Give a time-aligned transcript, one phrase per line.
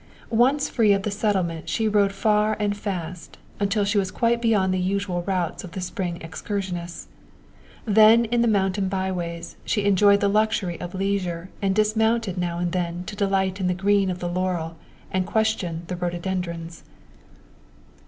[0.31, 4.73] Once free of the settlement she rode far and fast, until she was quite beyond
[4.73, 7.07] the usual routes of the Springs excursionists;
[7.85, 13.03] then in mountain byways she enjoyed the luxury of leisure and dismounted now and then
[13.03, 14.75] to delight in the green of the laurel
[15.11, 16.81] and question the rhododendrons.